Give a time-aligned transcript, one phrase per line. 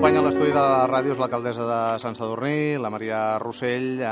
[0.00, 4.06] acompanya a l'estudi de la ràdio és l'alcaldessa de Sant Sadurní, la Maria Rossell, eh,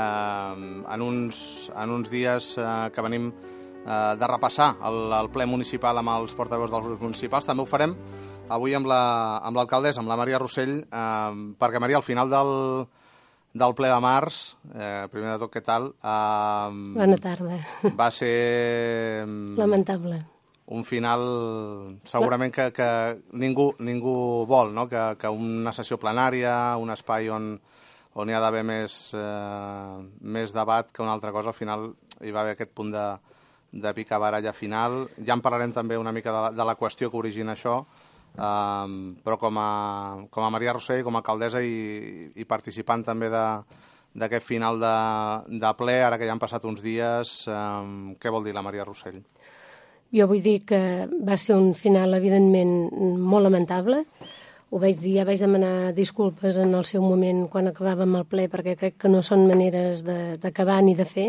[0.93, 1.39] en, uns,
[1.73, 6.37] en uns dies eh, que venim eh, de repassar el, el ple municipal amb els
[6.37, 7.49] portaveus dels grups municipals.
[7.49, 7.97] També ho farem
[8.53, 12.55] avui amb l'alcaldessa, la, amb, amb la Maria Rossell, eh, perquè, Maria, al final del,
[13.57, 15.95] del ple de març, eh, primer de tot, què tal?
[16.05, 17.63] Eh, Bona tarda.
[17.97, 19.25] Va ser...
[19.57, 20.21] Lamentable
[20.69, 21.21] un final
[22.05, 22.89] segurament que, que
[23.41, 24.85] ningú, ningú vol, no?
[24.89, 27.55] que, que una sessió plenària, un espai on,
[28.21, 31.89] on hi ha d'haver més, eh, més debat que una altra cosa, al final
[32.21, 33.07] hi va haver aquest punt de,
[33.71, 35.07] de pica baralla final.
[35.25, 37.79] Ja en parlarem també una mica de la, de la qüestió que origina això,
[38.37, 38.95] eh,
[39.25, 39.69] però com a,
[40.29, 43.45] com a Maria Rossell, com a alcaldessa i, i participant també de,
[44.21, 44.95] d'aquest final de,
[45.65, 48.85] de ple, ara que ja han passat uns dies, eh, què vol dir la Maria
[48.85, 49.23] Rossell?
[50.15, 50.81] Jo vull dir que
[51.25, 52.71] va ser un final, evidentment,
[53.19, 54.03] molt lamentable.
[54.69, 58.47] Ho vaig dir, ja vaig demanar disculpes en el seu moment quan acabàvem el ple,
[58.49, 61.27] perquè crec que no són maneres d'acabar ni de fer.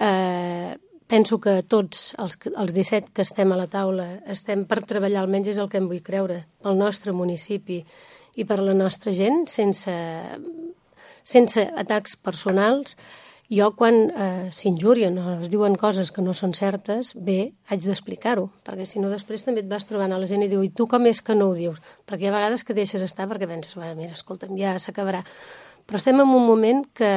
[0.00, 0.76] Eh,
[1.08, 5.54] penso que tots els, els 17 que estem a la taula estem per treballar, almenys
[5.54, 7.82] és el que em vull creure, pel nostre municipi
[8.36, 9.94] i per la nostra gent, sense,
[11.24, 12.96] sense atacs personals,
[13.52, 18.48] jo, quan eh, s'injurien o es diuen coses que no són certes, bé, haig d'explicar-ho,
[18.66, 20.88] perquè si no després també et vas trobant a la gent i diu i tu
[20.90, 21.78] com és que no ho dius?
[22.06, 25.22] Perquè hi ha vegades que deixes estar perquè penses, bueno, mira, escolta'm, ja s'acabarà.
[25.86, 27.12] Però estem en un moment que,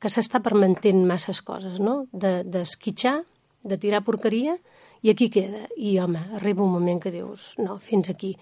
[0.00, 2.06] que s'està permetent masses coses, no?
[2.12, 4.56] D'esquitxar, de, de tirar porqueria,
[5.04, 5.66] i aquí queda.
[5.76, 8.34] I, home, arriba un moment que dius, no, fins aquí.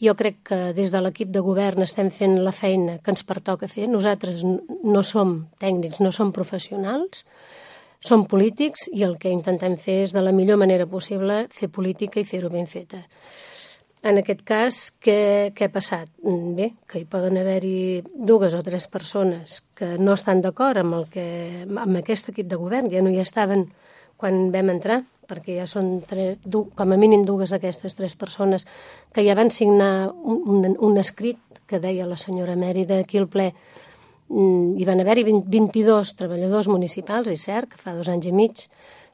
[0.00, 3.68] Jo crec que des de l'equip de govern estem fent la feina que ens pertoca
[3.68, 3.88] fer.
[3.88, 7.26] Nosaltres no som tècnics, no som professionals,
[8.00, 12.20] som polítics i el que intentem fer és de la millor manera possible fer política
[12.20, 13.04] i fer-ho ben feta.
[14.00, 16.08] En aquest cas, què, què ha passat?
[16.56, 21.04] Bé, que hi poden haver-hi dues o tres persones que no estan d'acord amb, el
[21.12, 21.26] que,
[21.68, 23.66] amb aquest equip de govern, ja no hi estaven
[24.20, 25.00] quan vam entrar,
[25.30, 28.66] perquè ja són tres, du, com a mínim dues d'aquestes tres persones
[29.14, 31.38] que ja van signar un, un, un escrit
[31.70, 33.52] que deia la senyora Mèrida aquí al ple.
[34.28, 38.66] Mm, hi van haver-hi 22 treballadors municipals, és cert, que fa dos anys i mig,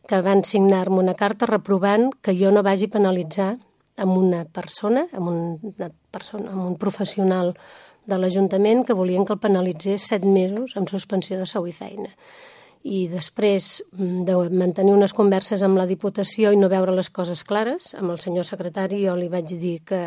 [0.09, 3.56] que van signar-me una carta reprovant que jo no vagi penalitzar
[4.00, 5.41] amb una persona, amb, un,
[5.77, 7.55] una persona, amb un professional
[8.06, 12.12] de l'Ajuntament que volien que el penalitzés set mesos amb suspensió de sou i feina
[12.86, 17.42] i després mm, de mantenir unes converses amb la Diputació i no veure les coses
[17.44, 20.02] clares, amb el senyor secretari jo li vaig dir que,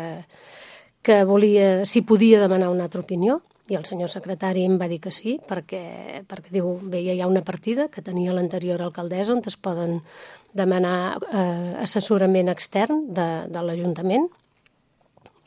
[1.04, 3.40] que volia, si podia demanar una altra opinió,
[3.70, 7.20] i el senyor secretari em va dir que sí, perquè, perquè diu, bé, ja hi
[7.22, 10.00] ha una partida que tenia l'anterior alcaldessa on es poden
[10.58, 14.26] demanar eh, assessorament extern de, de l'Ajuntament,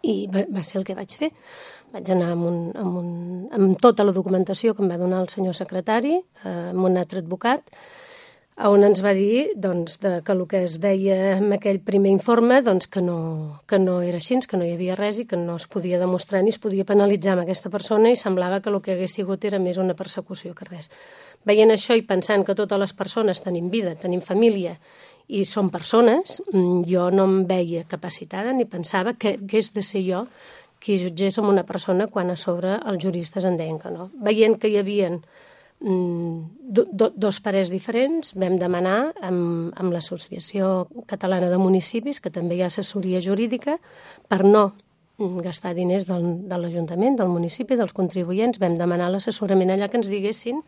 [0.04, 1.32] i va, va ser el que vaig fer.
[1.94, 3.10] Vaig anar amb, un, amb, un,
[3.56, 7.22] amb tota la documentació que em va donar el senyor secretari, eh, amb un altre
[7.24, 7.70] advocat,
[8.70, 12.60] on ens va dir doncs, de, que el que es deia en aquell primer informe
[12.62, 15.56] doncs, que, no, que no era així, que no hi havia res i que no
[15.58, 18.94] es podia demostrar ni es podia penalitzar amb aquesta persona i semblava que el que
[18.94, 20.92] hagués sigut era més una persecució que res.
[21.50, 24.78] Veient això i pensant que totes les persones tenim vida, tenim família
[25.28, 30.04] i són persones, mm, jo no em veia capacitada ni pensava que hagués de ser
[30.08, 30.28] jo
[30.84, 34.10] qui jutgés amb una persona quan a sobre els juristes en deien que no.
[34.20, 35.10] Veient que hi havia
[35.80, 42.34] mm, do, do, dos parers diferents, vam demanar amb, amb l'Associació Catalana de Municipis, que
[42.34, 43.78] també hi ha assessoria jurídica,
[44.28, 44.74] per no
[45.18, 50.10] gastar diners del, de l'Ajuntament, del municipi, dels contribuents, vam demanar l'assessorament allà que ens
[50.12, 50.60] diguessin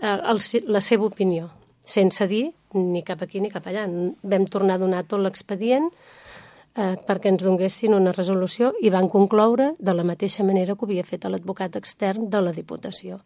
[0.00, 1.50] eh, el, la seva opinió,
[1.86, 3.86] sense dir ni cap aquí ni cap allà.
[4.22, 5.88] Vam tornar a donar tot l'expedient,
[6.76, 11.06] eh, perquè ens donguessin una resolució i van concloure de la mateixa manera que havia
[11.06, 13.20] fet l'advocat extern de la Diputació.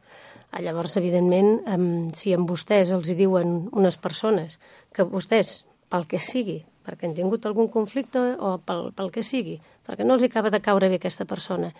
[0.50, 4.58] Ah, llavors, evidentment, eh, si amb vostès els hi diuen unes persones
[4.92, 9.60] que vostès, pel que sigui, perquè han tingut algun conflicte o pel, pel que sigui,
[9.86, 11.72] perquè no els acaba de caure bé aquesta persona,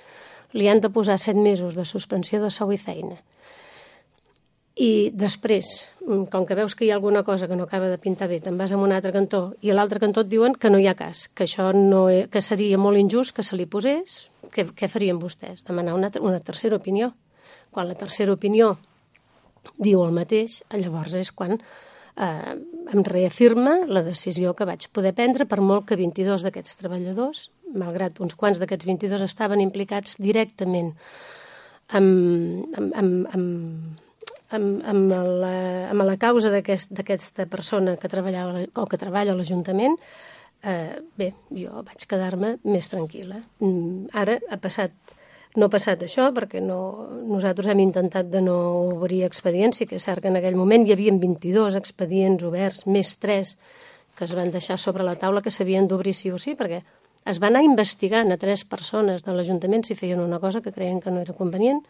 [0.52, 3.20] li han de posar set mesos de suspensió de sou i feina,
[4.76, 7.98] i després, mm, com que veus que hi ha alguna cosa que no acaba de
[7.98, 10.70] pintar bé, te'n vas a un altre cantó i a l'altre cantó et diuen que
[10.70, 13.66] no hi ha cas, que això no, he, que seria molt injust que se li
[13.66, 15.64] posés, què, què farien vostès?
[15.66, 17.12] Demanar una, una tercera opinió.
[17.70, 18.76] Quan la tercera opinió
[19.78, 22.54] diu el mateix, llavors és quan eh,
[22.94, 28.20] em reafirma la decisió que vaig poder prendre per molt que 22 d'aquests treballadors, malgrat
[28.20, 30.94] uns quants d'aquests 22 estaven implicats directament
[31.90, 34.09] amb, amb, amb, amb
[34.56, 35.54] amb, amb, la,
[35.92, 39.96] amb la causa d'aquesta aquest, persona que treballava o que treballa a l'Ajuntament,
[40.62, 43.40] eh, bé, jo vaig quedar-me més tranquil·la.
[43.64, 45.16] Mm, ara ha passat
[45.58, 46.76] No ha passat això perquè no,
[47.26, 48.54] nosaltres hem intentat de no
[48.92, 52.84] obrir expedients, sí que és cert que en aquell moment hi havia 22 expedients oberts,
[52.86, 53.56] més 3
[54.14, 56.82] que es van deixar sobre la taula que s'havien d'obrir sí o sí, perquè
[57.32, 61.00] es va anar investigant a tres persones de l'Ajuntament si feien una cosa que creien
[61.00, 61.82] que no era convenient.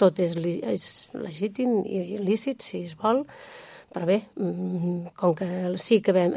[0.00, 3.24] Tot és, és legítim i lícit, si es vol,
[3.90, 5.48] però bé, mm, com que
[5.82, 6.32] sí que vam,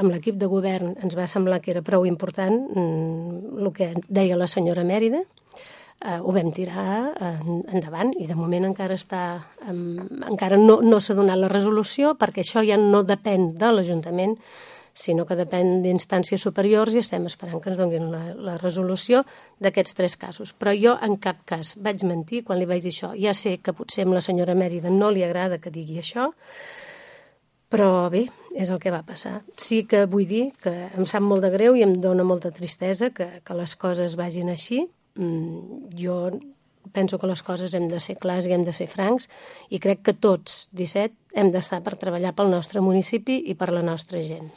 [0.00, 4.40] amb l'equip de govern ens va semblar que era prou important mm, el que deia
[4.40, 5.22] la senyora Mèrida,
[6.00, 7.12] eh, ho vam tirar
[7.72, 8.14] endavant.
[8.18, 9.22] I de moment encara està
[9.68, 14.38] encara no, no s'ha donat la resolució perquè això ja no depèn de l'Ajuntament
[14.94, 19.24] sinó que depèn d'instàncies superiors i estem esperant que ens donin la, la resolució
[19.62, 20.52] d'aquests tres casos.
[20.52, 23.12] Però jo en cap cas vaig mentir quan li vaig dir això.
[23.18, 26.30] Ja sé que potser amb la senyora Mèrida no li agrada que digui això,
[27.72, 29.40] però bé, és el que va passar.
[29.56, 33.08] Sí que vull dir que em sap molt de greu i em dona molta tristesa
[33.16, 34.84] que, que les coses vagin així,
[35.14, 36.32] Mm, jo
[36.92, 39.28] penso que les coses hem de ser clars i hem de ser francs
[39.68, 43.84] i crec que tots, 17, hem d'estar per treballar pel nostre municipi i per la
[43.84, 44.48] nostra gent.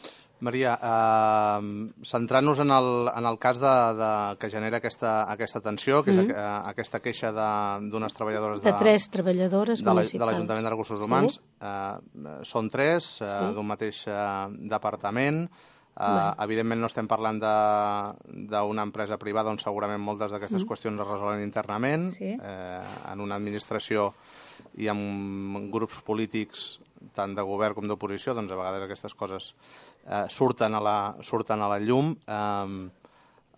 [0.43, 1.59] Maria, eh,
[2.03, 4.09] centrant-nos en, el, en el cas de, de,
[4.39, 6.31] que genera aquesta, aquesta tensió, que mm -hmm.
[6.31, 9.93] és a, a, aquesta queixa d'unes treballadores de, de tres treballadores de
[10.25, 11.41] l'Ajuntament de Recursos Humans, sí.
[11.61, 13.53] eh, són tres, eh, sí.
[13.53, 15.49] d'un mateix eh, departament,
[15.95, 20.67] Uh, evidentment no estem parlant d'una empresa privada on segurament moltes d'aquestes mm.
[20.67, 22.33] qüestions es resolen internament, sí.
[22.35, 22.81] eh,
[23.13, 24.09] en una administració
[24.75, 26.65] i amb grups polítics
[27.13, 29.51] tant de govern com d'oposició, doncs a vegades aquestes coses
[30.07, 32.15] eh, surten, a la, surten a la llum.
[32.25, 32.89] Eh,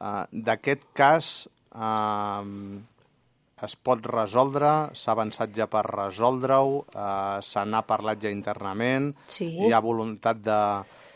[0.02, 1.32] eh, D'aquest cas
[1.72, 2.78] eh,
[3.68, 9.54] es pot resoldre, s'ha avançat ja per resoldre-ho, eh, se n'ha parlat ja internament, sí.
[9.66, 10.62] hi ha voluntat de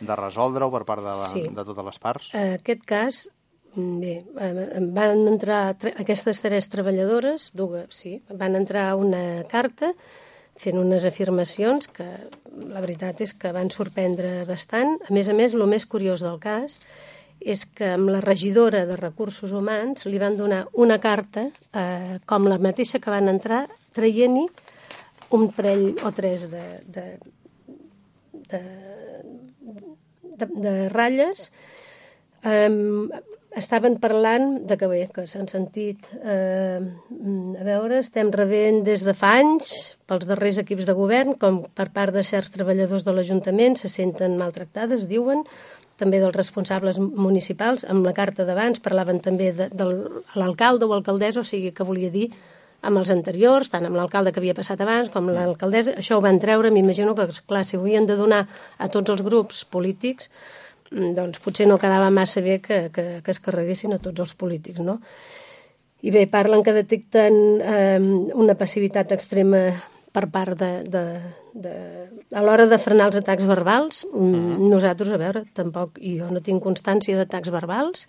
[0.02, 1.46] de resoldre-ho per part de, la, sí.
[1.46, 2.32] de totes les parts?
[2.38, 3.22] En aquest cas,
[3.76, 5.62] bé, van entrar
[5.92, 9.94] aquestes tres treballadores, dues, sí, van entrar una carta
[10.60, 12.08] fent unes afirmacions que
[12.52, 14.98] la veritat és que van sorprendre bastant.
[15.08, 16.80] A més a més, el més curiós del cas
[17.42, 22.46] és que amb la regidora de Recursos Humans li van donar una carta, eh, com
[22.46, 23.64] la mateixa que van entrar,
[23.98, 24.46] traient-hi
[25.34, 27.06] un parell o tres de, de,
[28.52, 28.62] de
[30.42, 31.52] de, de ratlles,
[32.44, 33.10] um,
[33.58, 39.14] estaven parlant de que bé, que s'han sentit, eh, a veure, estem rebent des de
[39.18, 39.74] fa anys
[40.08, 44.38] pels darrers equips de govern, com per part de certs treballadors de l'Ajuntament, se senten
[44.40, 45.44] maltractades, diuen,
[46.00, 47.84] també dels responsables municipals.
[47.84, 49.90] Amb la carta d'abans parlaven també de, de
[50.40, 52.32] l'alcalde o alcaldessa, o sigui que volia dir
[52.82, 56.40] amb els anteriors, tant amb l'alcalde que havia passat abans com l'alcaldessa, això ho van
[56.42, 58.48] treure, m'imagino que, clar, si ho havien de donar
[58.80, 60.32] a tots els grups polítics,
[60.92, 64.84] doncs potser no quedava massa bé que, que, que es carreguessin a tots els polítics,
[64.84, 65.00] no?
[66.02, 68.00] I bé, parlen que detecten eh,
[68.34, 69.70] una passivitat extrema
[70.12, 71.04] per part de, de,
[71.54, 71.74] de,
[72.36, 74.06] a l'hora de frenar els atacs verbals.
[74.12, 74.70] Mm -hmm.
[74.74, 78.08] Nosaltres, a veure, tampoc, i jo no tinc constància d'atacs verbals,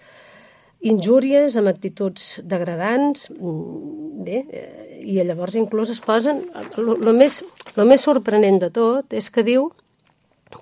[0.81, 6.43] injúries, amb actituds degradants, mm, bé, eh, i llavors inclús es posen...
[7.07, 7.45] El més,
[7.77, 9.71] lo més sorprenent de tot és que diu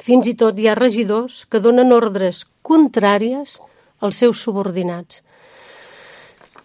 [0.05, 3.59] fins i tot hi ha regidors que donen ordres contràries
[4.01, 5.23] als seus subordinats.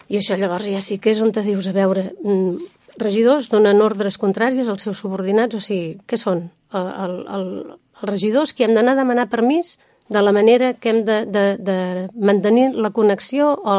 [0.10, 3.82] I això llavors ja sí que és on te dius, a veure, mm, regidors donen
[3.82, 6.50] ordres contràries als seus subordinats, o sigui, què són?
[6.72, 7.50] El, el, el,
[7.96, 9.78] els regidors que hem d'anar a demanar permís
[10.10, 11.78] de la manera que hem de, de, de
[12.14, 13.78] mantenir la connexió o,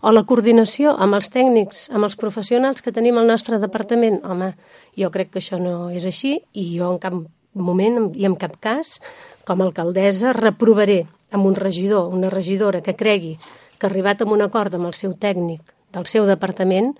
[0.00, 4.20] o la coordinació amb els tècnics, amb els professionals que tenim al nostre departament.
[4.24, 4.52] Home,
[4.98, 7.16] jo crec que això no és així i jo en cap
[7.56, 8.98] moment i en cap cas,
[9.46, 13.36] com a alcaldessa, reprovaré amb un regidor, una regidora que cregui
[13.78, 16.94] que ha arribat a un acord amb el seu tècnic del seu departament,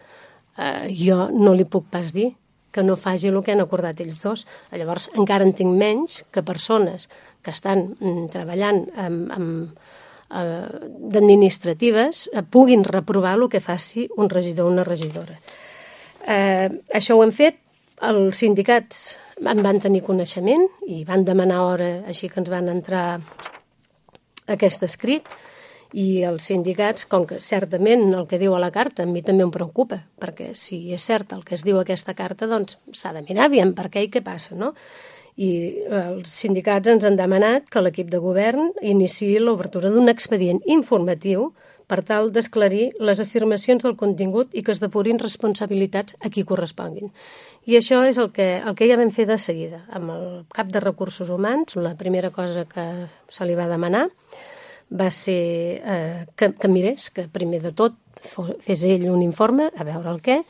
[0.59, 2.35] eh, jo no li puc pas dir
[2.77, 4.45] que no faci el que han acordat ells dos.
[4.73, 7.09] Llavors, encara en tinc menys que persones
[7.41, 9.79] que estan mm, treballant amb, amb
[10.29, 10.67] eh,
[11.15, 15.39] d'administratives eh, puguin reprovar el que faci un regidor o una regidora.
[16.27, 17.63] Eh, això ho hem fet,
[18.05, 23.21] els sindicats en van tenir coneixement i van demanar hora, així que ens van entrar
[24.47, 25.29] aquest escrit,
[25.97, 29.47] i els sindicats, com que certament el que diu a la carta a mi també
[29.47, 33.23] em preocupa, perquè si és cert el que es diu aquesta carta, doncs s'ha de
[33.23, 34.75] mirar aviam per què i què passa, no?
[35.37, 41.51] i els sindicats ens han demanat que l'equip de govern iniciï l'obertura d'un expedient informatiu
[41.87, 47.13] per tal d'esclarir les afirmacions del contingut i que es depurin responsabilitats a qui corresponguin.
[47.67, 49.85] I això és el que, el que ja vam fer de seguida.
[49.95, 52.87] Amb el cap de recursos humans, la primera cosa que
[53.31, 54.09] se li va demanar
[54.91, 57.97] va ser eh, que, que mirés, que primer de tot
[58.67, 60.41] fes ell un informe, a veure el què,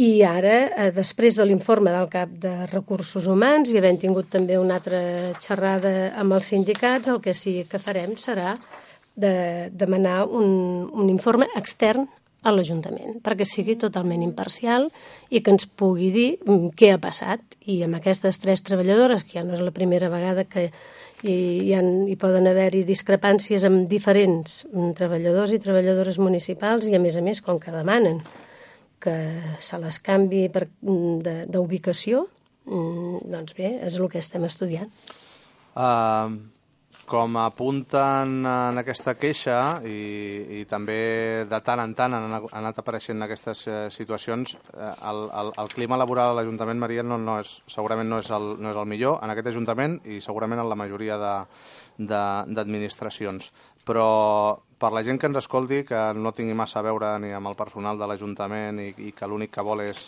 [0.00, 4.58] i ara, eh, després de l'informe del cap de recursos humans i havent tingut també
[4.58, 5.00] una altra
[5.42, 8.54] xerrada amb els sindicats, el que sí que farem serà
[9.20, 12.08] de demanar un, un informe extern
[12.40, 14.86] a l'Ajuntament, perquè sigui totalment imparcial
[15.28, 17.42] i que ens pugui dir mm, què ha passat.
[17.68, 21.72] I amb aquestes tres treballadores, que ja no és la primera vegada que hi, hi,
[21.76, 27.18] ha, hi poden haver-hi discrepàncies amb diferents mm, treballadors i treballadores municipals i, a més
[27.20, 28.22] a més, com que demanen
[29.00, 29.16] que
[29.64, 32.26] se les canvi mm, d'ubicació,
[32.70, 34.90] doncs bé, és el que estem estudiant.
[35.74, 36.36] Uh,
[37.10, 40.98] com apunten en aquesta queixa i, i també
[41.50, 45.98] de tant en tant han, anat apareixent aquestes eh, situacions, eh, el, el, el clima
[45.98, 49.18] laboral a l'Ajuntament Maria no, no és, segurament no és, el, no és el millor
[49.24, 51.18] en aquest Ajuntament i segurament en la majoria
[51.98, 53.50] d'administracions.
[53.88, 54.08] Però
[54.80, 57.56] per la gent que ens escolti, que no tingui massa a veure ni amb el
[57.58, 60.06] personal de l'Ajuntament i, i que l'únic que vol és,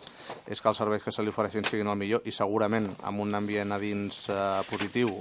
[0.49, 3.37] és que els serveis que se li ofereixin siguin el millor i segurament amb un
[3.37, 5.13] ambient a dins eh, positiu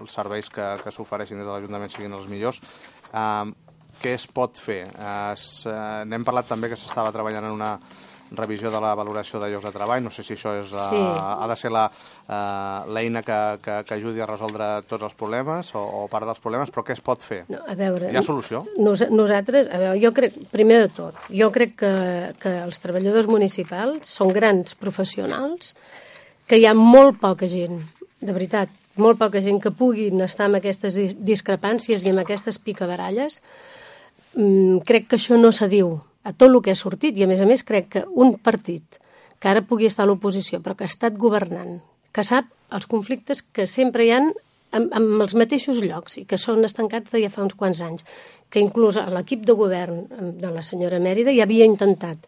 [0.00, 2.62] els serveis que, que s'ofereixin des de l'Ajuntament siguin els millors,
[3.12, 3.52] eh,
[4.00, 4.82] què es pot fer?
[4.88, 7.74] Eh, eh, n'hem parlat també que s'estava treballant en una
[8.32, 10.02] revisió de la valoració de llocs de treball.
[10.04, 11.00] No sé si això és, sí.
[11.00, 11.88] uh, ha de ser eh,
[12.96, 16.40] l'eina uh, que, que, que ajudi a resoldre tots els problemes o, o part dels
[16.42, 17.44] problemes, però què es pot fer?
[17.52, 18.64] No, a veure, Hi ha solució?
[18.78, 21.92] Nos, nosaltres, a veure, jo crec, primer de tot, jo crec que,
[22.42, 25.74] que els treballadors municipals són grans professionals,
[26.46, 27.80] que hi ha molt poca gent,
[28.22, 33.40] de veritat, molt poca gent que puguin estar amb aquestes discrepàncies i amb aquestes picabaralles,
[34.34, 37.40] mm, crec que això no s'adiu a tot el que ha sortit i a més
[37.40, 38.98] a més crec que un partit
[39.38, 41.78] que ara pugui estar a l'oposició però que ha estat governant,
[42.12, 44.32] que sap els conflictes que sempre hi han
[44.74, 48.04] amb, els mateixos llocs i que són estancats de ja fa uns quants anys,
[48.50, 50.04] que inclús l'equip de govern
[50.40, 52.26] de la senyora Mèrida ja havia intentat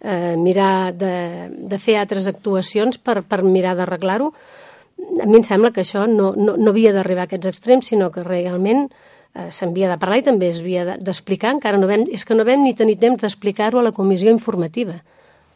[0.00, 1.14] eh, mirar de,
[1.50, 4.32] de fer altres actuacions per, per mirar d'arreglar-ho.
[5.22, 8.10] A mi em sembla que això no, no, no havia d'arribar a aquests extrems, sinó
[8.14, 12.24] que realment eh, s'havia de parlar i també es havia d'explicar, encara no vam, és
[12.28, 15.00] que no vam ni tenir temps d'explicar-ho a la comissió informativa,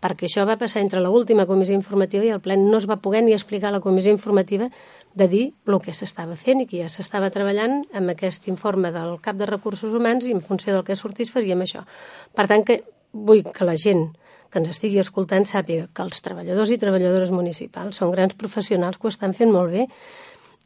[0.00, 3.22] perquè això va passar entre l'última comissió informativa i el ple no es va poder
[3.24, 4.68] ni explicar a la comissió informativa
[5.14, 9.16] de dir el que s'estava fent i que ja s'estava treballant amb aquest informe del
[9.24, 11.84] cap de recursos humans i en funció del que sortís faríem això.
[12.36, 14.10] Per tant, que vull que la gent
[14.50, 19.08] que ens estigui escoltant sàpiga que els treballadors i treballadores municipals són grans professionals que
[19.08, 19.86] ho estan fent molt bé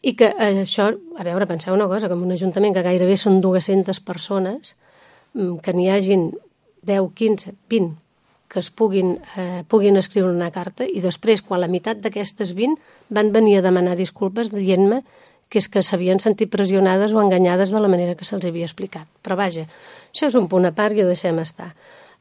[0.02, 3.40] i que eh, això, a veure, penseu una cosa, en un ajuntament que gairebé són
[3.44, 4.76] 200 persones,
[5.34, 6.30] mm, que n'hi hagin
[6.82, 7.98] 10, 15, 20
[8.50, 12.80] que es puguin, eh, puguin escriure una carta i després, quan la meitat d'aquestes 20
[13.08, 15.04] van venir a demanar disculpes dient-me
[15.50, 19.06] que és que s'havien sentit pressionades o enganyades de la manera que se'ls havia explicat.
[19.22, 19.66] Però vaja,
[20.10, 21.72] això és un punt a part i ho deixem estar.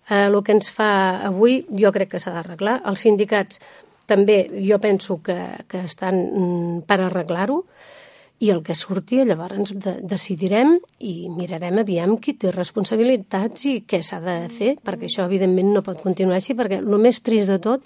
[0.09, 0.89] Eh, el que ens fa
[1.25, 2.79] avui jo crec que s'ha d'arreglar.
[2.85, 3.61] Els sindicats
[4.09, 5.37] també jo penso que,
[5.69, 7.63] que estan mm, per arreglar-ho
[8.39, 13.99] i el que surti llavors de, decidirem i mirarem aviam qui té responsabilitats i què
[14.05, 17.59] s'ha de fer, perquè això evidentment no pot continuar així, perquè el més trist de
[17.63, 17.85] tot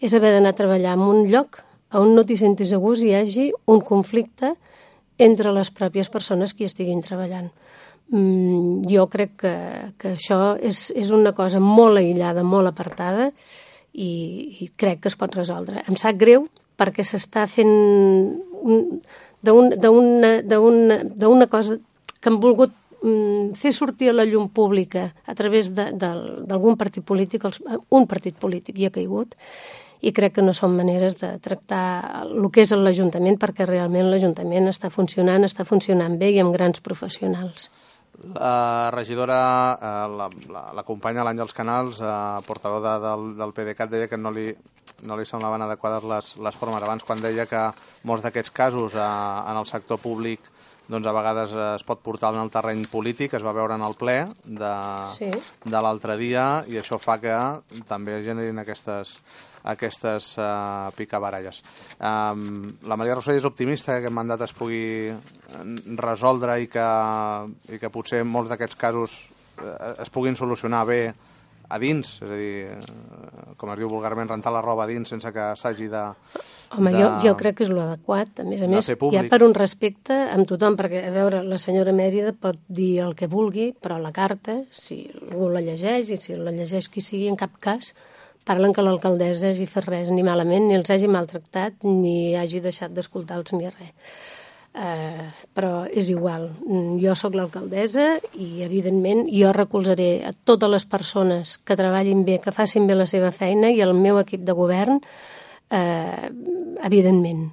[0.00, 1.62] és haver d'anar a treballar en un lloc
[1.96, 4.54] on no t'hi sentis a gust i hi hagi un conflicte
[5.20, 7.50] entre les pròpies persones que hi estiguin treballant.
[8.10, 9.54] Mm, jo crec que,
[10.00, 13.30] que això és, és una cosa molt aïllada, molt apartada,
[13.92, 14.10] i,
[14.64, 15.84] i crec que es pot resoldre.
[15.88, 16.46] Em sap greu
[16.80, 17.72] perquè s'està fent
[19.42, 20.40] d'una
[21.50, 21.78] cosa
[22.20, 27.44] que han volgut mm, fer sortir a la llum pública a través d'algun partit polític,
[27.90, 29.36] un partit polític hi ha caigut,
[30.00, 34.70] i crec que no són maneres de tractar el que és l'Ajuntament perquè realment l'Ajuntament
[34.70, 37.68] està funcionant, està funcionant bé i amb grans professionals.
[38.20, 42.12] La regidora, eh, la, la, la companya l'Àngels Canals, eh,
[42.46, 44.50] portador de, del, del PDeCAT, deia que no li,
[45.08, 46.84] no li semblaven adequades les, les formes.
[46.84, 47.62] Abans, quan deia que
[48.04, 50.44] molts d'aquests casos eh, en el sector públic
[50.90, 53.94] doncs a vegades es pot portar en el terreny polític, es va veure en el
[53.98, 54.72] ple de,
[55.16, 55.30] sí.
[55.64, 57.36] de l'altre dia i això fa que
[57.88, 59.14] també generin aquestes,
[59.70, 61.62] aquestes uh, picabaralles.
[61.98, 65.10] Um, la Maria Rossell és optimista que aquest mandat es pugui
[66.00, 66.88] resoldre i que,
[67.70, 69.18] i que potser molts d'aquests casos
[69.62, 71.02] uh, es puguin solucionar bé
[71.70, 75.08] a dins, és a dir, eh, com es diu vulgarment, rentar la roba a dins
[75.08, 76.02] sense que s'hagi de...
[76.70, 78.42] Home, de, jo, jo crec que és l'adequat.
[78.42, 81.94] A més a més, ha per un respecte amb tothom, perquè, a veure, la senyora
[81.94, 86.38] Mèrida pot dir el que vulgui, però la carta, si algú la llegeix, i si
[86.38, 87.94] la llegeix qui sigui, en cap cas,
[88.46, 92.94] parlen que l'alcaldessa hagi fet res ni malament, ni els hagi maltractat, ni hagi deixat
[92.94, 94.14] d'escoltar-los ni res.
[94.74, 96.50] Eh, però és igual.
[96.66, 102.40] Mm, jo sóc l'alcaldessa i, evidentment, jo recolzaré a totes les persones que treballin bé,
[102.40, 105.00] que facin bé la seva feina i el meu equip de govern,
[105.70, 106.30] eh,
[106.84, 107.50] evidentment.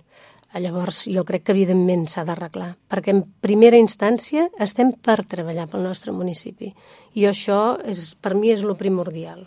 [0.58, 5.84] Llavors, jo crec que evidentment s'ha d'arreglar, perquè en primera instància estem per treballar pel
[5.86, 6.72] nostre municipi
[7.14, 9.44] i això és, per mi és lo primordial.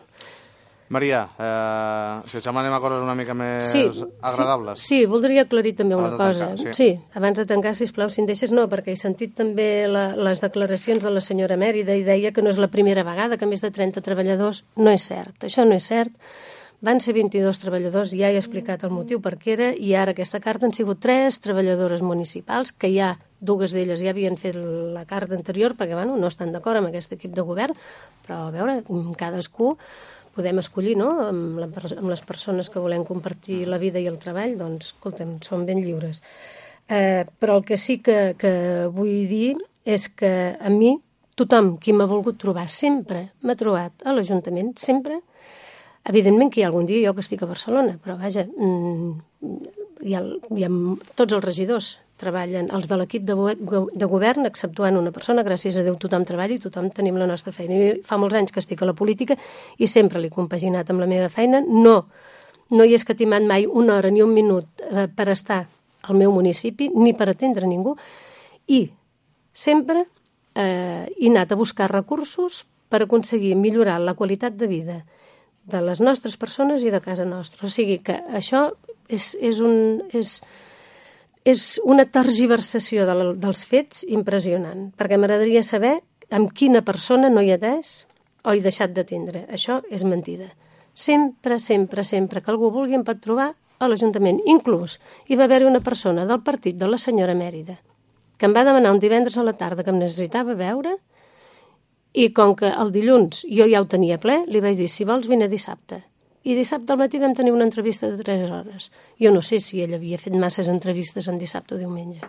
[0.91, 3.85] Maria, eh, si et sembla anem a coses una mica més sí,
[4.27, 4.81] agradables.
[4.83, 6.49] Sí, sí, voldria aclarir també una cosa.
[6.49, 6.73] Tancar, sí.
[6.75, 10.43] sí, abans de tancar, sisplau, si em deixes, no, perquè he sentit també la, les
[10.43, 13.63] declaracions de la senyora Mèrida i deia que no és la primera vegada que més
[13.63, 14.65] de 30 treballadors...
[14.83, 16.11] No és cert, això no és cert.
[16.83, 20.43] Van ser 22 treballadors, ja he explicat el motiu per què era, i ara aquesta
[20.43, 25.37] carta han sigut tres treballadores municipals, que ja dues d'elles ja havien fet la carta
[25.37, 27.77] anterior, perquè bueno, no estan d'acord amb aquest equip de govern,
[28.25, 28.81] però a veure,
[29.21, 29.77] cadascú
[30.41, 31.11] podem escollir no?
[31.29, 35.37] amb, la, amb les persones que volem compartir la vida i el treball, doncs, escolta'm,
[35.45, 36.23] som ben lliures.
[36.91, 38.53] Eh, però el que sí que, que
[38.91, 39.55] vull dir
[39.87, 40.97] és que a mi,
[41.39, 45.21] tothom qui m'ha volgut trobar sempre m'ha trobat a l'Ajuntament, sempre.
[46.11, 49.11] Evidentment que hi ha algun dia jo que estic a Barcelona, però vaja, mm,
[50.09, 50.23] hi ha,
[50.57, 50.71] hi ha
[51.15, 53.35] tots els regidors treballen els de l'equip de,
[53.97, 57.55] de govern, exceptuant una persona, gràcies a Déu tothom treballa i tothom tenim la nostra
[57.57, 57.75] feina.
[57.75, 59.39] I fa molts anys que estic a la política
[59.79, 61.63] i sempre l'he compaginat amb la meva feina.
[61.65, 61.97] No,
[62.71, 65.65] no hi he escatimat mai una hora ni un minut eh, per estar
[66.03, 67.97] al meu municipi ni per atendre ningú
[68.71, 68.85] i
[69.53, 70.07] sempre
[70.55, 75.01] eh, he anat a buscar recursos per aconseguir millorar la qualitat de vida
[75.71, 77.67] de les nostres persones i de casa nostra.
[77.67, 78.71] O sigui que això
[79.09, 80.03] és, és un...
[80.13, 80.41] És,
[81.51, 85.99] és una tergiversació de, dels fets impressionant, perquè m'agradaria saber
[86.31, 88.05] amb quina persona no hi ha atès
[88.45, 89.45] o he deixat d'atendre.
[89.53, 90.49] Això és mentida.
[90.95, 94.41] Sempre, sempre, sempre que algú vulgui em pot trobar a l'Ajuntament.
[94.47, 97.79] Inclús hi va haver una persona del partit de la senyora Mèrida
[98.41, 100.95] que em va demanar un divendres a la tarda que em necessitava veure
[102.17, 105.29] i com que el dilluns jo ja ho tenia ple, li vaig dir, si vols,
[105.29, 106.01] vine dissabte
[106.45, 108.91] i dissabte al matí vam tenir una entrevista de 3 hores.
[109.21, 112.23] Jo no sé si ell havia fet masses entrevistes en dissabte o diumenge.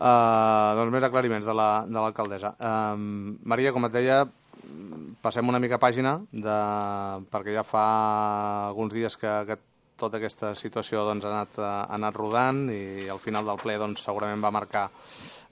[0.00, 2.54] Uh, doncs més aclariments de l'alcaldessa.
[2.56, 4.22] La, de uh, Maria, com et deia,
[5.20, 6.60] passem una mica pàgina de,
[7.32, 7.84] perquè ja fa
[8.70, 9.58] alguns dies que, que
[10.00, 14.04] tota aquesta situació doncs, ha, anat, ha anat rodant i al final del ple doncs,
[14.06, 14.86] segurament va marcar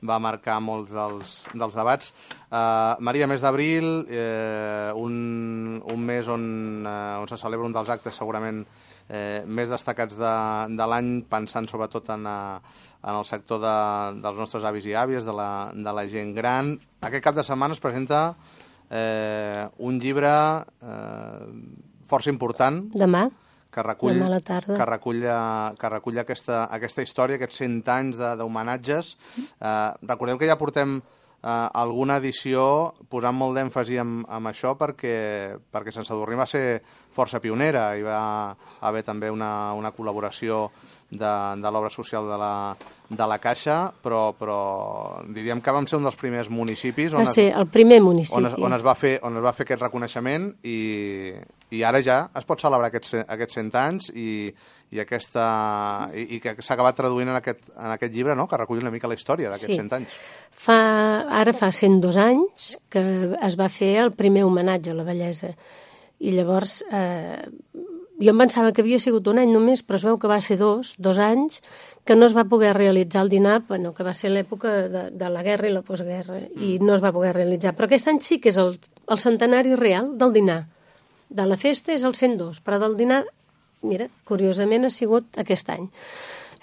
[0.06, 2.12] va marcar molts dels, dels debats.
[2.48, 6.44] Uh, Maria, mes d'abril, eh, un, un mes on,
[6.86, 8.62] uh, on se celebra un dels actes segurament
[9.08, 10.34] eh, més destacats de,
[10.78, 13.74] de l'any, pensant sobretot en, uh, en el sector de,
[14.22, 16.76] dels nostres avis i àvies, de la, de la gent gran.
[17.02, 18.22] Aquest cap de setmana es presenta
[18.90, 20.32] eh, un llibre
[20.82, 21.44] eh,
[22.08, 22.86] força important.
[22.96, 23.26] Demà
[23.70, 25.22] que recull, que recull,
[25.78, 29.14] que recull aquesta, aquesta història, aquests 100 anys d'homenatges.
[29.38, 29.72] Eh,
[30.08, 35.94] recordeu que ja portem eh, alguna edició posant molt d'èmfasi en, en això perquè, perquè
[35.94, 36.80] Sant Sadurní va ser
[37.14, 37.90] força pionera.
[37.96, 38.20] Hi va
[38.88, 40.68] haver també una, una col·laboració
[41.10, 42.76] de, de l'obra social de la,
[43.08, 44.58] de la Caixa, però, però
[45.32, 48.36] diríem que vam ser un dels primers municipis on, va ser el primer municipi.
[48.36, 51.32] on, es, on, es va fer, on es va fer aquest reconeixement i,
[51.72, 54.28] i ara ja es pot celebrar aquests, aquests 100 anys i,
[54.92, 55.48] i, aquesta,
[56.12, 58.48] i, i que s'ha acabat traduint en aquest, en aquest llibre no?
[58.48, 59.80] que recull una mica la història d'aquests sí.
[59.80, 60.20] 100 anys.
[60.52, 60.78] Fa,
[61.40, 65.54] ara fa 102 anys que es va fer el primer homenatge a la bellesa
[66.18, 67.46] i llavors eh,
[68.18, 70.58] jo em pensava que havia sigut un any només, però es veu que va ser
[70.58, 71.60] dos, dos anys,
[72.08, 75.28] que no es va poder realitzar el dinar, bueno, que va ser l'època de, de
[75.28, 76.62] la guerra i la postguerra, mm.
[76.64, 77.74] i no es va poder realitzar.
[77.76, 80.62] Però aquest any sí que és el, el centenari real del dinar.
[81.28, 83.22] De la festa és el 102, però del dinar,
[83.84, 85.84] mira, curiosament ha sigut aquest any.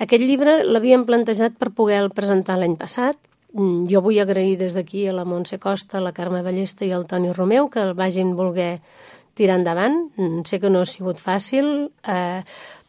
[0.02, 3.15] Aquest llibre l'havíem plantejat per poder-lo presentar l'any passat.
[3.54, 6.91] Mm, jo vull agrair des d'aquí a la Montse Costa, a la Carme Ballesta i
[6.91, 8.82] al Toni Romeu que el vagin voler
[9.36, 10.00] tirar endavant.
[10.17, 12.41] Mm, sé que no ha sigut fàcil, eh,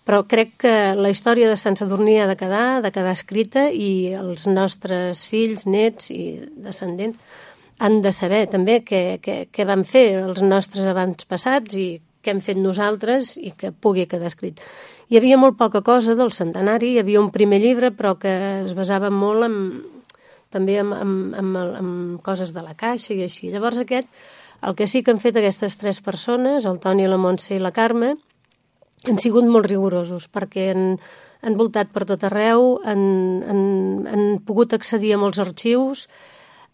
[0.06, 4.14] però crec que la història de Sant Sadurní ha de quedar, de quedar escrita i
[4.14, 7.18] els nostres fills, nets i descendents
[7.78, 11.88] han de saber també què, què, què van fer els nostres abans passats i
[12.22, 14.62] què hem fet nosaltres i que pugui quedar escrit.
[15.10, 18.32] Hi havia molt poca cosa del centenari, hi havia un primer llibre però que
[18.64, 19.58] es basava molt en,
[20.50, 21.92] també en, en, en, en
[22.26, 23.52] coses de la caixa i així.
[23.52, 24.10] Llavors aquest
[24.62, 27.74] el que sí que han fet aquestes tres persones, el Toni, la Montse i la
[27.76, 28.14] Carme,
[29.06, 30.96] han sigut molt rigorosos perquè han,
[31.44, 33.04] han voltat per tot arreu, han,
[33.46, 33.60] han,
[34.10, 36.06] han pogut accedir a molts arxius,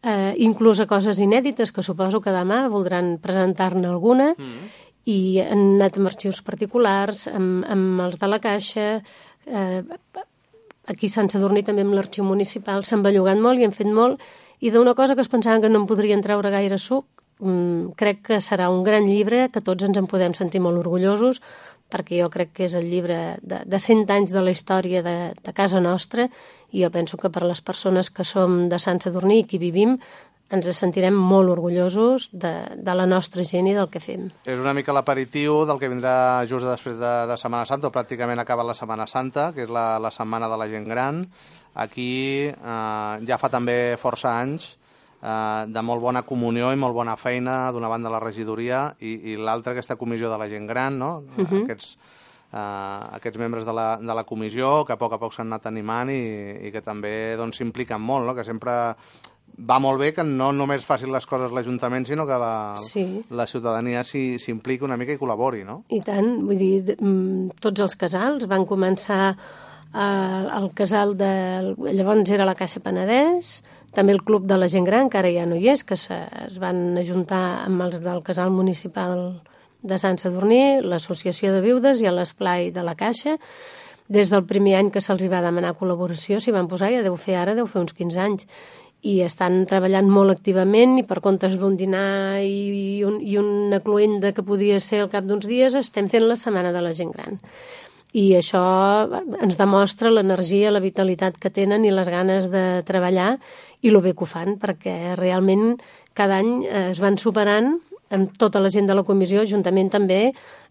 [0.02, 4.72] eh, inclús a coses inèdites que suposo que demà voldran presentar-ne alguna, mm.
[5.10, 8.88] i han anat amb arxius particulars, amb, amb els de la Caixa,
[9.46, 9.82] eh,
[10.86, 14.22] aquí a Sant Sadurní també amb l'arxiu municipal s'han bellugat molt i han fet molt
[14.62, 17.21] i d'una cosa que es pensaven que no en podrien treure gaire suc,
[17.98, 21.40] crec que serà un gran llibre que tots ens en podem sentir molt orgullosos
[21.92, 25.16] perquè jo crec que és el llibre de, de 100 anys de la història de,
[25.36, 26.28] de casa nostra
[26.72, 29.98] i jo penso que per les persones que som de Sant Sadurní i que vivim
[30.52, 34.26] ens sentirem molt orgullosos de, de la nostra gent i del que fem.
[34.44, 38.40] És una mica l'aperitiu del que vindrà just després de, de Setmana Santa, o pràcticament
[38.42, 41.24] acaba la Setmana Santa, que és la, la setmana de la gent gran.
[41.72, 42.12] Aquí
[42.52, 44.74] eh, ja fa també força anys
[45.22, 49.36] eh, de molt bona comunió i molt bona feina d'una banda la regidoria i, i
[49.36, 51.22] l'altra aquesta comissió de la gent gran, no?
[51.36, 51.46] Uh Mhm.
[51.46, 51.64] -huh.
[51.64, 51.98] Aquests,
[52.52, 55.66] eh, aquests membres de la, de la comissió que a poc a poc s'han anat
[55.66, 58.34] animant i, i que també doncs, s'impliquen molt, no?
[58.34, 58.94] que sempre
[59.68, 63.22] va molt bé que no només facin les coses l'Ajuntament, sinó que la, Sí.
[63.30, 65.84] la ciutadania s'impliqui una mica i col·labori, no?
[65.88, 69.36] I tant, vull dir, mm, tots els casals van començar
[69.94, 71.74] eh, el casal de...
[71.92, 73.62] Llavors era la Caixa Penedès,
[73.96, 76.58] també el Club de la Gent Gran, que ara ja no hi és, que es
[76.60, 79.42] van ajuntar amb els del casal municipal
[79.82, 83.36] de Sant Sadurní, l'Associació de Viudes i l'Esplai de la Caixa.
[84.12, 87.36] Des del primer any que se'ls va demanar col·laboració s'hi van posar, ja deu fer
[87.40, 88.46] ara, deu fer uns 15 anys
[89.02, 94.30] i estan treballant molt activament i per comptes d'un dinar i, un, i una cluenda
[94.32, 97.40] que podia ser al cap d'uns dies estem fent la Setmana de la Gent Gran.
[98.12, 98.62] I això
[99.40, 103.38] ens demostra l'energia, la vitalitat que tenen i les ganes de treballar
[103.80, 105.78] i el bé que ho fan, perquè realment
[106.12, 107.78] cada any eh, es van superant
[108.12, 110.20] amb tota la gent de la comissió, juntament també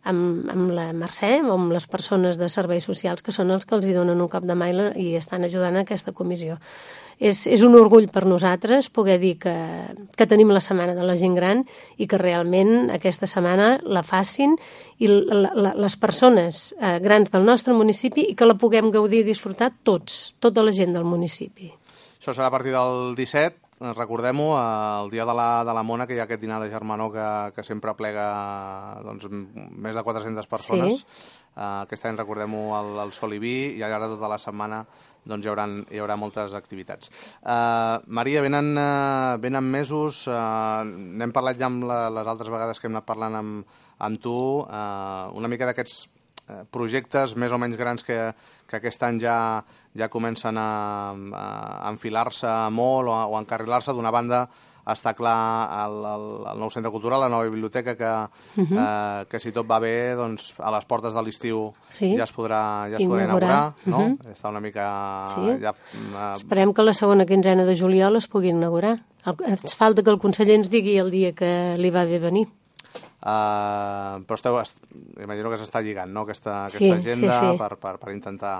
[0.03, 3.75] amb, amb la Mercè o amb les persones de serveis socials que són els que
[3.77, 6.57] els hi donen un cop de mà i, estan ajudant a aquesta comissió.
[7.21, 9.53] És, és un orgull per nosaltres poder dir que,
[10.17, 11.61] que tenim la Setmana de la Gent Gran
[12.01, 14.55] i que realment aquesta setmana la facin
[14.97, 19.21] i la, la, les persones eh, grans del nostre municipi i que la puguem gaudir
[19.21, 21.69] i disfrutar tots, tota la gent del municipi.
[22.17, 25.83] Això serà a partir del 17, eh, recordem-ho, eh, el dia de la, de la
[25.83, 28.25] Mona, que hi ha aquest dinar de germanor que, que sempre plega
[29.05, 31.01] doncs, més de 400 persones.
[31.01, 31.37] Sí.
[31.51, 34.85] Uh, aquest any recordem-ho al, al Sol i Vi i ara tota la setmana
[35.27, 37.11] doncs, hi, haurà, hi haurà moltes activitats.
[37.43, 42.79] Uh, Maria, venen, uh, venen mesos, uh, n'hem parlat ja amb la, les altres vegades
[42.79, 46.05] que hem anat parlant amb, amb tu, uh, una mica d'aquests
[46.73, 48.17] projectes més o menys grans que,
[48.71, 49.37] que aquest any ja,
[49.97, 53.93] ja comencen a, a enfilar-se molt o a, o encarrilar-se.
[53.93, 54.45] D'una banda,
[54.91, 55.35] està clar
[55.85, 58.11] el, el, el nou centre cultural, la nova biblioteca, que,
[58.61, 58.77] uh -huh.
[58.79, 62.15] eh, que si tot va bé, doncs, a les portes de l'estiu Sí.
[62.17, 63.49] ja es podrà, ja es podrà Inaugurar.
[63.49, 63.97] inaugurar, no?
[63.99, 64.31] Uh -huh.
[64.33, 65.25] Està una mica...
[65.27, 65.61] Sí.
[65.61, 69.03] Ja, eh, Esperem que la segona quinzena de juliol es pugui inaugurar.
[69.25, 72.47] El, ens falta que el conseller ens digui el dia que li va bé venir.
[73.21, 74.79] Uh, però esteu, est,
[75.21, 76.23] imagino que s'està lligant no?
[76.25, 77.51] aquesta, Sí, aquesta sí, agenda sí.
[77.59, 78.55] Per, per, per intentar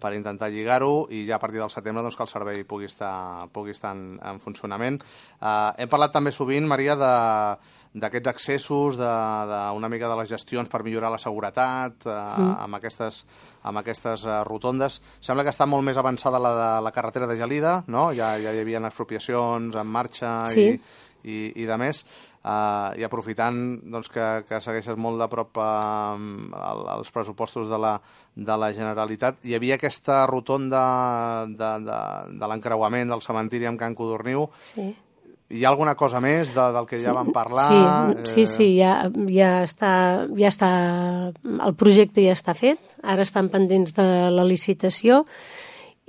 [0.00, 3.46] per intentar lligar-ho i ja a partir del setembre doncs, que el servei pugui estar,
[3.52, 4.98] pugui estar en, en funcionament.
[5.38, 11.12] Uh, hem parlat també sovint, Maria, d'aquests accessos, d'una mica de les gestions per millorar
[11.12, 12.56] la seguretat uh, mm.
[12.64, 13.20] amb aquestes,
[13.68, 15.00] amb aquestes uh, rotondes.
[15.20, 18.08] Sembla que està molt més avançada la de la carretera de Gelida, no?
[18.16, 20.70] Ja, ja hi havia expropiacions en marxa Sí.
[20.72, 20.80] i,
[21.24, 22.02] i, i de més,
[22.44, 23.60] uh, i aprofitant
[23.92, 27.94] doncs, que, que segueixes molt de prop uh, el, els pressupostos de la,
[28.36, 30.82] de la Generalitat, hi havia aquesta rotonda
[31.50, 32.00] de, de,
[32.40, 34.48] de l'encreuament del cementiri amb Can Codorniu.
[34.72, 34.90] Sí.
[35.50, 37.64] Hi ha alguna cosa més de, del que ja vam parlar?
[38.22, 38.92] Sí, sí, sí ja,
[39.34, 39.94] ja, està,
[40.38, 40.68] ja està,
[41.42, 45.24] el projecte ja està fet, ara estan pendents de la licitació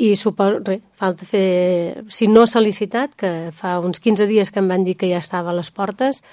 [0.02, 4.62] i suposo, re, falta fer, si no s'ha licitat, que fa uns 15 dies que
[4.64, 6.24] em van dir que ja estava a les portes,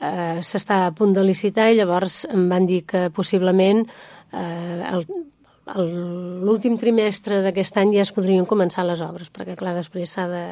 [0.00, 3.84] eh, s'està a punt de licitar i llavors em van dir que possiblement
[4.32, 5.02] eh,
[5.76, 10.44] l'últim trimestre d'aquest any ja es podrien començar les obres, perquè clar, després s'ha de,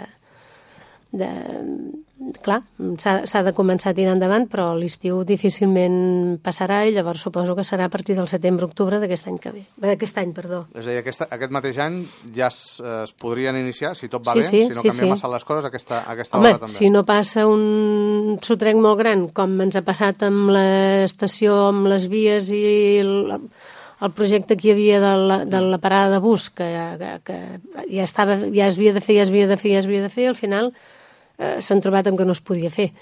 [1.16, 1.30] de,
[2.42, 2.60] clar,
[3.00, 7.86] s'ha de començar a tirar endavant, però l'estiu difícilment passarà i llavors suposo que serà
[7.86, 9.62] a partir del setembre-octubre d'aquest any que ve.
[9.82, 10.64] D'aquest any, perdó.
[10.74, 12.00] És a dir, aquest, aquest mateix any
[12.36, 15.04] ja es, es podrien iniciar, si tot va Sí, bé, sí, si no sí, canvia
[15.04, 15.12] sí.
[15.14, 16.74] massa les coses, aquesta, aquesta Home, hora també.
[16.76, 22.08] si no passa un sotrec molt gran, com ens ha passat amb l'estació, amb les
[22.12, 22.64] vies i
[23.04, 23.14] el,
[24.00, 26.66] el projecte que hi havia de la, de la parada de bus, que,
[27.00, 27.38] que, que
[27.92, 30.04] ja, estava, ja es havia de fer, ja es havia de fer, ja es havia
[30.04, 30.72] de fer, al final
[31.38, 32.92] eh, s'han trobat amb que no es podia fer.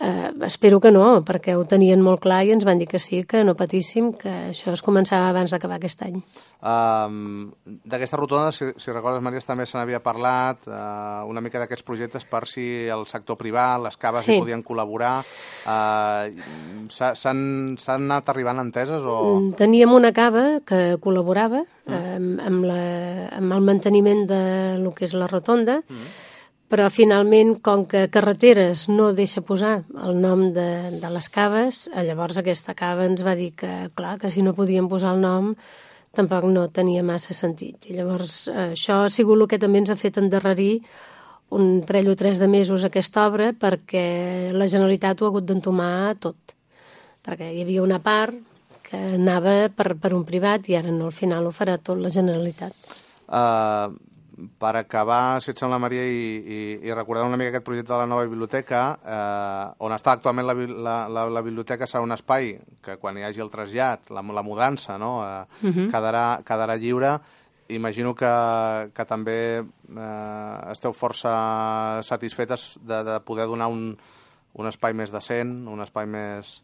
[0.00, 3.20] Eh, espero que no, perquè ho tenien molt clar i ens van dir que sí,
[3.30, 6.16] que no patíssim, que això es començava abans d'acabar aquest any.
[6.58, 7.52] Um,
[7.86, 12.26] D'aquesta rotonda, si, si recordes, Maria, també se n'havia parlat uh, una mica d'aquests projectes
[12.26, 14.34] per si el sector privat, les caves sí.
[14.34, 15.14] hi podien col·laborar.
[15.62, 19.06] Uh, S'han anat arribant enteses?
[19.06, 19.16] O...
[19.38, 22.02] Mm, teníem una cava que col·laborava mm.
[22.18, 22.84] amb, amb, la,
[23.38, 24.44] amb el manteniment de
[24.82, 26.23] lo que és la rotonda, mm
[26.74, 32.02] però finalment, com que Carreteres no deixa posar el nom de, de les caves, eh,
[32.02, 35.52] llavors aquesta cava ens va dir que, clar, que si no podíem posar el nom
[36.18, 37.86] tampoc no tenia massa sentit.
[37.86, 40.80] I llavors eh, això ha sigut el que també ens ha fet endarrerir
[41.54, 46.16] un parell o tres de mesos aquesta obra perquè la Generalitat ho ha hagut d'entomar
[46.18, 46.56] tot.
[47.22, 48.34] Perquè hi havia una part
[48.90, 52.10] que anava per, per un privat i ara no, al final ho farà tot la
[52.10, 52.74] Generalitat.
[53.30, 53.94] Uh,
[54.34, 57.98] per acabar, si et sembla, Maria, i, i, i recordar una mica aquest projecte de
[58.00, 62.54] la nova biblioteca, eh, on està actualment la, la, la, la biblioteca serà un espai
[62.82, 65.72] que quan hi hagi el trasllat, la, la mudança, no, eh, uh mhm.
[65.78, 65.90] -huh.
[65.92, 67.18] quedarà, quedarà lliure.
[67.68, 73.96] Imagino que, que també eh, esteu força satisfetes de, de poder donar un,
[74.52, 76.62] un espai més decent, un espai més,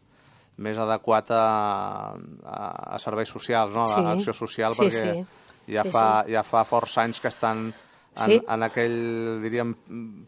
[0.57, 3.85] més adequat a, a, a serveis socials, no?
[3.85, 3.93] Sí.
[3.93, 5.13] a acció social, sí, perquè...
[5.13, 5.25] Sí
[5.67, 6.35] ja, sí, fa, sí.
[6.35, 7.69] ja fa força anys que estan
[8.15, 8.37] en, sí.
[8.43, 8.99] en aquell,
[9.43, 9.73] diríem,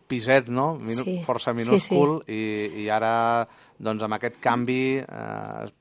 [0.08, 0.74] piset, no?
[0.80, 1.18] Minu sí.
[1.26, 2.40] Força minúscul, sí, sí.
[2.40, 3.14] I, i ara,
[3.78, 4.84] doncs, amb aquest canvi...
[5.04, 5.72] Eh,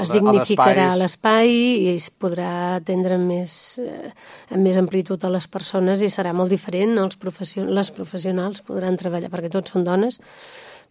[0.00, 4.12] es dignificarà l'espai i es podrà atendre més, eh,
[4.54, 6.94] amb més amplitud a les persones i serà molt diferent.
[7.02, 10.22] Els profession les professionals podran treballar, perquè tots són dones,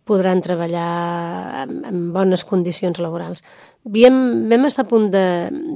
[0.05, 3.43] podran treballar en, en bones condicions laborals.
[3.85, 4.17] Havíem,
[4.49, 5.25] vam estar a punt de,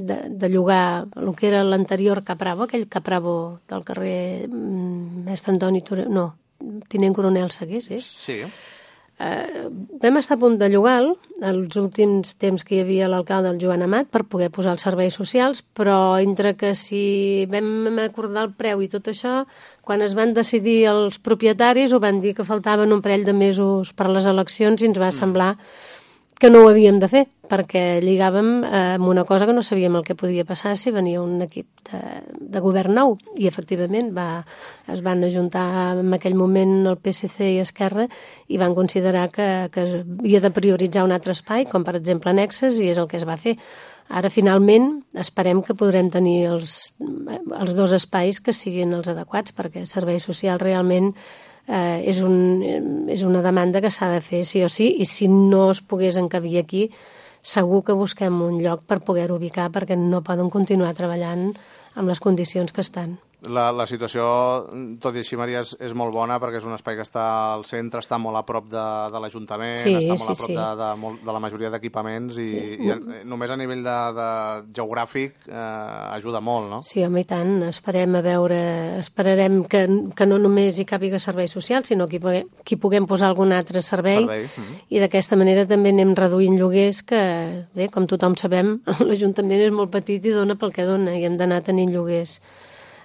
[0.06, 5.82] de, de llogar el que era l'anterior Capravo, aquell Capravo del carrer mm, Mestre Antoni
[5.82, 6.28] Toré, no,
[6.90, 8.06] Tinent Coronel Segués, és?
[8.06, 8.42] Sí.
[9.16, 9.70] Eh,
[10.02, 10.98] vam estar a punt de llogar
[11.40, 15.16] els últims temps que hi havia l'alcalde, el Joan Amat, per poder posar els serveis
[15.16, 19.46] socials, però entre que si vam acordar el preu i tot això,
[19.88, 23.94] quan es van decidir els propietaris ho van dir que faltaven un parell de mesos
[23.96, 25.20] per les eleccions i ens va mm.
[25.22, 25.52] semblar
[26.36, 29.96] que no ho havíem de fer, perquè lligàvem eh, amb una cosa que no sabíem
[30.00, 32.02] el que podia passar si venia un equip de,
[32.40, 33.16] de govern nou.
[33.38, 34.44] I, efectivament, va,
[34.92, 35.66] es van ajuntar
[36.02, 38.08] en aquell moment el PSC i Esquerra
[38.48, 42.80] i van considerar que, que havia de prioritzar un altre espai, com per exemple annexes,
[42.80, 43.58] i és el que es va fer.
[44.06, 49.88] Ara, finalment, esperem que podrem tenir els, els dos espais que siguin els adequats, perquè
[49.90, 51.10] serveis socials realment
[51.68, 55.28] eh, és, un, és una demanda que s'ha de fer sí o sí, i si
[55.32, 56.90] no es pogués encabir aquí,
[57.46, 61.52] segur que busquem un lloc per poder ubicar perquè no poden continuar treballant
[61.94, 63.20] amb les condicions que estan.
[63.46, 64.24] La, la situació,
[65.04, 67.66] tot i així, Maria, és, és molt bona perquè és un espai que està al
[67.68, 70.56] centre, està molt a prop de, de l'Ajuntament, sí, està molt sí, a prop sí.
[70.58, 72.64] de, de, molt, de la majoria d'equipaments i, sí.
[72.88, 74.28] i, i només a nivell de, de
[74.80, 75.62] geogràfic eh,
[76.16, 76.82] ajuda molt, no?
[76.88, 77.54] Sí, home, i tant.
[77.70, 78.60] Esperem a veure,
[79.02, 79.86] esperarem que,
[80.18, 83.54] que no només hi càpiga serveis socials, sinó que hi, que hi puguem posar algun
[83.56, 84.46] altre servei, servei.
[84.46, 84.84] Mm -hmm.
[84.90, 89.92] i d'aquesta manera també anem reduint lloguers que, bé, com tothom sabem, l'Ajuntament és molt
[89.92, 92.40] petit i dona pel que dona i hem d'anar tenint lloguers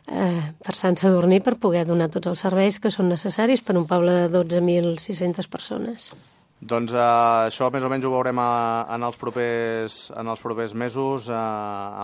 [0.07, 3.87] eh, per Sant Sadurní per poder donar tots els serveis que són necessaris per un
[3.91, 6.11] poble de 12.600 persones.
[6.61, 7.01] Doncs eh,
[7.49, 8.51] això més o menys ho veurem a,
[8.93, 11.37] en, els propers, en els propers mesos eh,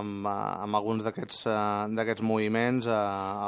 [0.01, 2.89] amb, amb alguns d'aquests eh, moviments.
[2.89, 3.01] Eh,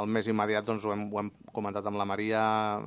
[0.02, 2.42] el més immediat doncs, ho, hem, ho hem comentat amb la Maria,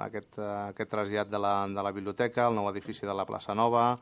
[0.05, 3.57] aquest, eh, aquest trasllat de la, de la biblioteca, el nou edifici de la plaça
[3.57, 3.95] Nova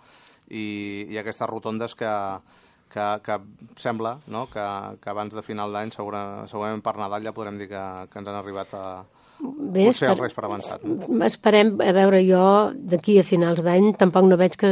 [0.49, 2.11] i, i aquestes rotondes que,
[2.91, 3.39] que, que
[3.77, 4.47] sembla no?
[4.51, 4.65] que,
[5.03, 8.39] que abans de final d'any, segurament per Nadal, ja podrem dir que, que ens han
[8.41, 8.85] arribat a,
[9.39, 10.27] Bé, Potser esper...
[10.35, 10.81] per avançat.
[10.83, 11.23] No?
[11.23, 12.41] Esperem, a veure, jo
[12.91, 14.71] d'aquí a finals d'any tampoc no veig que,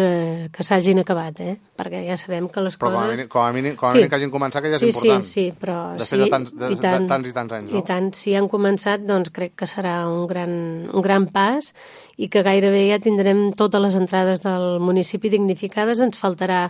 [0.51, 1.53] que s'hagin acabat, eh?
[1.80, 3.21] perquè ja sabem que les però coses...
[3.23, 4.10] Però com a mínim, com a mínim, sí.
[4.12, 5.23] que hagin començat, que ja és sí, important.
[5.23, 5.77] Sí, sí, però...
[6.01, 7.80] Després sí, de tants, de, i tant, de tants i tants anys, no?
[7.80, 10.53] I tant, si han començat, doncs crec que serà un gran,
[10.91, 11.71] un gran pas
[12.19, 16.65] i que gairebé ja tindrem totes les entrades del municipi dignificades, ens faltarà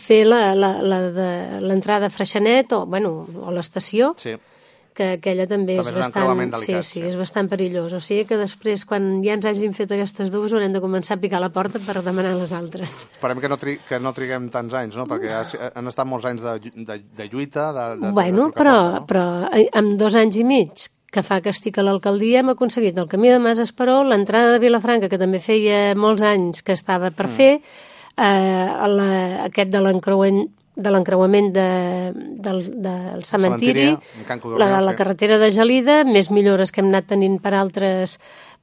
[0.00, 4.34] fer l'entrada a Freixenet o, bueno, o l'estació, sí.
[4.94, 7.94] que aquella també, també és, bastant, delicat, sí, sí, sí, és bastant perillós.
[7.94, 11.22] O sigui que després, quan ja ens hagin fet aquestes dues, haurem de començar a
[11.22, 13.06] picar la porta per demanar les altres.
[13.12, 15.06] Esperem que no, tri que no triguem tants anys, no?
[15.10, 18.76] Perquè ha, han estat molts anys de, de, de lluita, de, de, bueno, de però,
[18.80, 19.06] porta, no?
[19.12, 22.96] però eh, amb dos anys i mig que fa que estic a l'alcaldia, hem aconseguit
[22.98, 27.12] el camí de Mas Esperó, l'entrada de Vilafranca, que també feia molts anys que estava
[27.14, 27.36] per mm.
[27.38, 27.52] fer,
[28.16, 29.08] eh, la,
[29.48, 31.68] aquest de l'encreuament de l'encreuament de,
[32.42, 33.92] del, del cementiri,
[34.58, 38.16] la, la carretera de Gelida, més millores que hem anat tenint per altres,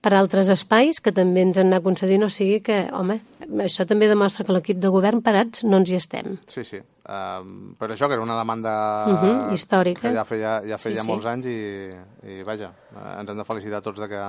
[0.04, 3.22] per altres espais que també ens han anat concedint, o sigui que, home,
[3.64, 6.36] això també demostra que l'equip de govern parats no ens hi estem.
[6.52, 6.82] Sí, sí.
[7.12, 8.72] Um, però això que era una demanda
[9.08, 10.02] uh -huh, històrica.
[10.02, 11.08] que ja feia, ja feia Sí, sí.
[11.08, 11.90] molts anys i,
[12.28, 12.72] i vaja,
[13.20, 14.22] ens hem de felicitar tots de que,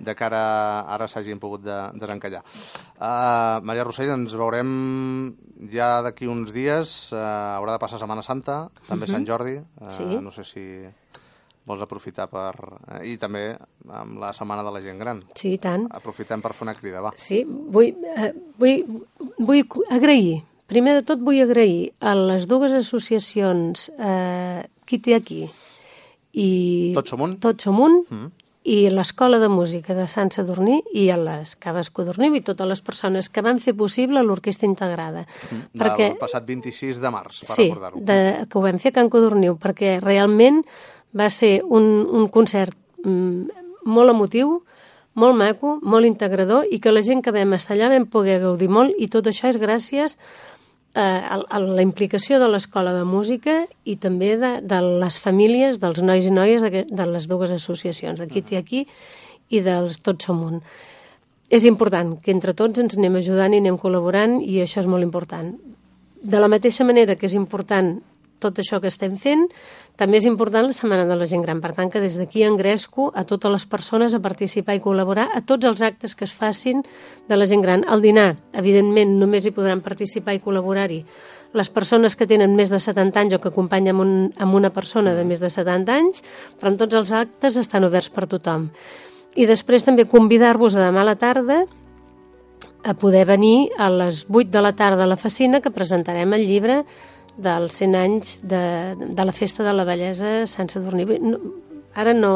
[0.00, 2.42] de que ara, ara s'hagin pogut de, desencallar.
[2.98, 5.34] Uh, Maria Rossell, ens veurem
[5.72, 7.20] ja d'aquí uns dies, uh,
[7.58, 10.04] haurà de passar Setmana Santa, també Sant Jordi, uh, Sí.
[10.20, 10.64] no sé si
[11.64, 12.52] vols aprofitar per...
[12.98, 13.54] eh, I també
[13.88, 15.22] amb la Setmana de la Gent Gran.
[15.34, 15.86] Sí, tant.
[15.96, 17.14] Aprofitem per fer una crida, va.
[17.16, 18.82] Sí, vull, eh, vull,
[19.38, 25.46] vull agrair, primer de tot vull agrair a les dues associacions eh, Qui té aquí
[26.36, 26.92] i...
[26.92, 27.38] Tots som un?
[27.40, 28.43] Tots som un, mm.
[28.64, 32.80] I l'Escola de Música de Sant Sadurní i a les Caves Codorniu i totes les
[32.84, 35.26] persones que van fer possible l'Orquestra Integrada.
[35.76, 38.00] Del passat 26 de març, per sí, recordar-ho.
[38.00, 40.62] de, que ho vam fer a Can Codorniu, perquè realment
[41.12, 42.72] va ser un, un concert
[43.04, 44.56] mm, molt emotiu,
[45.20, 48.72] molt maco, molt integrador, i que la gent que vam estar allà vam poder gaudir
[48.72, 50.53] molt, i tot això és gràcies a,
[50.94, 56.26] a la implicació de l'Escola de Música i també de, de les famílies, dels nois
[56.26, 58.84] i noies de, de les dues associacions, de Kitty aquí
[59.50, 60.60] i dels Tots som un.
[61.50, 65.04] És important que entre tots ens anem ajudant i anem col·laborant i això és molt
[65.04, 65.52] important.
[66.24, 67.98] De la mateixa manera que és important
[68.44, 69.48] tot això que estem fent,
[69.96, 71.60] també és important la Setmana de la Gent Gran.
[71.64, 75.40] Per tant, que des d'aquí engresco a totes les persones a participar i col·laborar a
[75.40, 76.82] tots els actes que es facin
[77.28, 77.86] de la gent gran.
[77.88, 81.04] Al dinar, evidentment, només hi podran participar i col·laborar-hi
[81.54, 85.14] les persones que tenen més de 70 anys o que acompanyen un, amb una persona
[85.14, 86.24] de més de 70 anys,
[86.58, 88.68] però en tots els actes estan oberts per tothom.
[89.38, 91.62] I després també convidar-vos a demà a la tarda
[92.84, 96.44] a poder venir a les 8 de la tarda a la Facina que presentarem el
[96.46, 96.82] llibre
[97.36, 98.62] dels 100 anys de,
[98.98, 101.04] de la Festa de la Bellesa Sant Sadurní.
[101.20, 101.38] No,
[101.94, 102.32] ara no...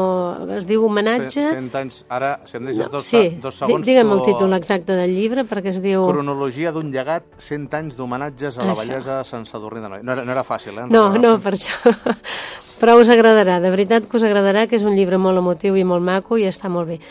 [0.57, 1.41] es diu homenatge...
[1.43, 3.85] Cent, cent anys, ara, si em deixes dos, sí, dos segons...
[3.85, 6.05] di- digue'm el títol exacte del llibre perquè es diu...
[6.07, 8.83] Cronologia d'un llegat, 100 anys d'homenatges a la Això.
[8.85, 10.03] bellesa Sant Sadurní de Noia.
[10.03, 10.87] No era, no era fàcil, eh?
[10.91, 11.75] No, no, per això.
[12.79, 15.83] Però us agradarà, de veritat que us agradarà, que és un llibre molt emotiu i
[15.83, 17.01] molt maco i està molt bé.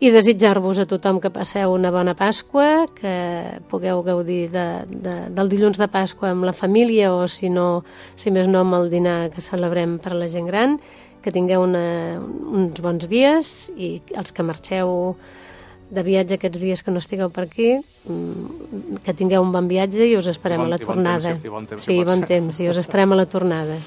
[0.00, 5.48] I desitjar-vos a tothom que passeu una bona Pasqua, que pugueu gaudir de, de, del
[5.50, 7.82] dilluns de Pasqua amb la família o, si no,
[8.14, 10.76] si més no, amb el dinar que celebrem per a la gent gran,
[11.18, 11.82] que tingueu una,
[12.22, 15.16] uns bons dies i els que marxeu
[15.90, 17.72] de viatge aquests dies que no estigueu per aquí,
[18.06, 21.02] mm, que tingueu un bon viatge i us esperem I bon- a la i bon
[21.02, 21.34] temps, tornada.
[21.42, 23.80] i bon temps, si sí, pot bon temps, i us esperem a la tornada.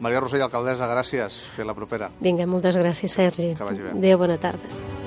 [0.00, 1.42] Maria Rossell, alcaldessa, gràcies.
[1.52, 2.08] Fer la propera.
[2.24, 3.52] Vinga, moltes gràcies, Sergi.
[3.58, 3.92] Que vagi bé.
[3.98, 4.99] Adéu, bona tarda.